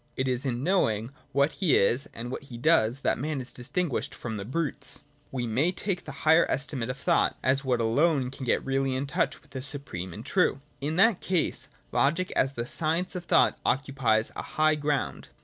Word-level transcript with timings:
It 0.17 0.27
is 0.27 0.45
in 0.47 0.63
knowing 0.63 1.11
what 1.31 1.51
he 1.51 1.77
is 1.77 2.09
and 2.11 2.31
what 2.31 2.45
he 2.45 2.57
does, 2.57 3.01
that 3.01 3.19
man 3.19 3.39
is 3.39 3.53
distinguished 3.53 4.15
from 4.15 4.35
the 4.37 4.45
brutes. 4.45 4.95
But 4.97 5.03
we 5.31 5.45
may 5.45 5.71
take 5.71 6.05
the 6.05 6.11
higher 6.25 6.49
estimate 6.49 6.89
of 6.89 6.97
thought— 6.97 7.37
as 7.43 7.63
what 7.63 7.79
alone 7.79 8.31
can 8.31 8.43
get 8.43 8.65
really 8.65 8.95
in 8.95 9.05
touch 9.05 9.43
with 9.43 9.51
the 9.51 9.61
supreme 9.61 10.11
and 10.11 10.25
true. 10.25 10.59
In 10.79 10.95
that 10.95 11.21
case. 11.21 11.69
Logic 11.91 12.31
as 12.35 12.53
the 12.53 12.65
science 12.65 13.15
of 13.15 13.25
thought 13.25 13.59
occupies 13.63 14.31
a 14.35 14.41
high 14.41 14.73
ground. 14.73 15.27